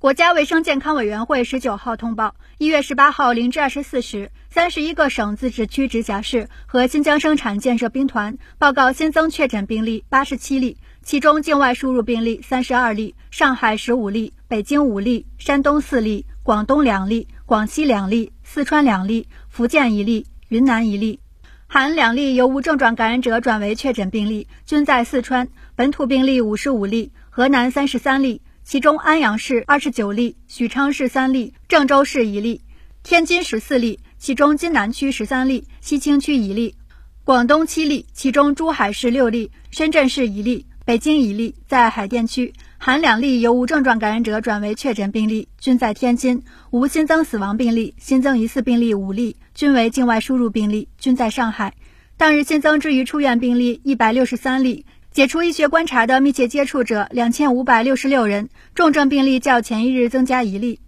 [0.00, 21.20] 国家卫生健康委员会十九号通报，一月十八号零至二十四时，三十一个省、自治区、直辖市和新疆生产建设兵团报告新增确诊病例八十七例，其中境外输入病例三十二例，上海十五例，北京五例，山东四例，广东两例，广西两例，四川两例，福建一例，云南一例，
[21.66, 28.40] 含两例由无症状感染者转为确诊病例，均在四川，本土病例五十五例，河南三十三例。
[28.70, 32.60] 其中安阳市二十九例，许昌市三例，郑州市一例，
[33.02, 36.76] 天津十四例，其中津南区十三例，西青区一例，
[37.24, 51.74] 广东七例，其中珠海市六例，深圳市一例，北京一例，在海淀区含两例由无症状感染者转为确诊病例，均在天津，无新增死亡病例，新增疑似病例五例，均为境外输入病例，均在上海。
[52.16, 54.86] 当日新增治愈出院病例一百六十三例。
[55.12, 60.78] 解除医学观察的密切接触者两千五百六十六人，重症病例较前一日增加一例。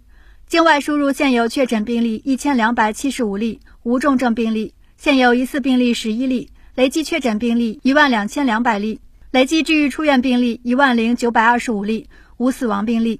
[0.47, 13.19] 境外输入现有确诊病例一千两百七十五例，无重症病例，现有疑似病例十一例，累计确诊病例一万两千两百例，累计治愈出院病例一万零九百二十五例，无死亡病例。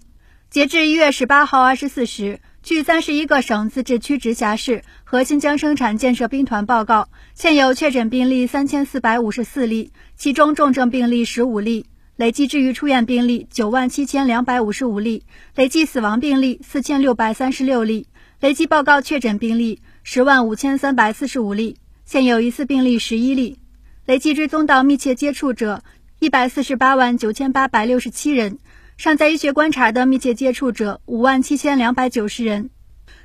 [0.50, 2.40] 截至一月十八号二十四时。
[2.64, 15.24] 据三十一个省、自治区、直辖市和新疆生产建设兵团报告，现有确诊病例三千四百五十四例，其中重症病例十五例，累计治愈出院病例九万七千两百五十五例，
[15.56, 18.08] 累计死亡病例四千六百三十六例，
[18.40, 21.76] 累计报告确诊病例十万五千三百四十五例，
[22.06, 23.60] 现有疑似病例十一例，
[24.06, 25.84] 累计追踪到密切接触者
[26.20, 28.58] 一百四十八万九千八百六十七人。
[28.98, 32.70] 尚在医学观察的密切接触者五万七千两百九十人，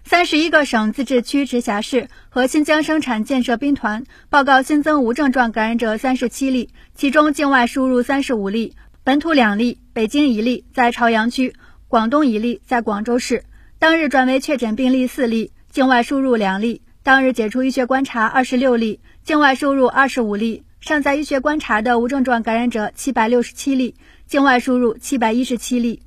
[0.03, 11.53] 三十一个省、自治区、直辖市和新疆生产建设兵团报告新增无症状感染者三十七例，其中境外输入三十五例，本土两例，北京一例，在朝阳区；
[11.87, 13.45] 广东一例，在广州市。
[13.79, 16.83] 当日转为确诊病例四例，境外输入两例。
[17.03, 20.65] 当日解除医学观察二十六例，境外输入二十五例。
[20.81, 23.97] 尚在医学观察的无症状感染者七百六十七例，
[24.27, 26.03] 境外输入七百一十七例，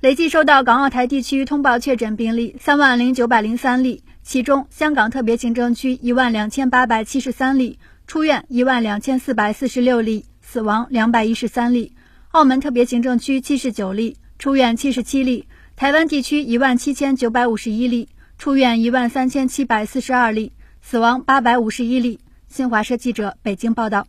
[0.00, 11.92] 累计收到港澳台地区通报确诊病例三万零九百零三例，其中香港特别行政区一万两千八百七十三例，出院一万两千四百四十六例，死亡两百一十三例；
[12.32, 20.52] 澳门特别行政区七十九例，出院七十七例；台湾地区一万七千九百五十一例，出院一万三千七百四十二例，
[20.82, 22.20] 死亡八百五十一例。
[22.48, 24.06] 新华社记者北京报道。